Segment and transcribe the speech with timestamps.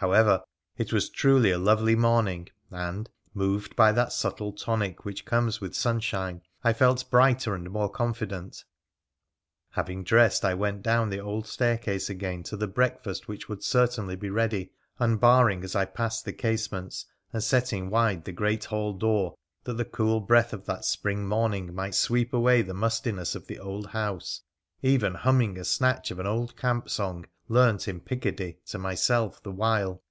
[0.00, 0.44] However,
[0.76, 5.74] it was truly a lovely morning, and, moved by that subtle tonic which comes with
[5.74, 8.62] sunshine, I felt brighter and more confident.
[9.70, 14.14] Having dressed, I went down the old staircase again to the breakfast which would certainly
[14.14, 14.70] be ready,
[15.00, 19.34] unbarring as I passed the casements and setting wide the great hall door,
[19.64, 23.34] that the cool breath of that spring morning might sweep away the 284 WONDERFUL ADVENTURES
[23.34, 24.42] OF mustiness of the old house,
[24.80, 29.50] even humming a snatch of an old camp song, learnt in Picardy, to myself the
[29.50, 30.02] while.